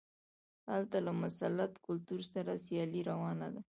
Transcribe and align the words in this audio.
هلته 0.71 0.97
له 1.05 1.11
مسلط 1.21 1.71
کلتور 1.85 2.21
سره 2.33 2.51
سیالي 2.65 3.01
روانه 3.09 3.47
وه. 3.53 3.61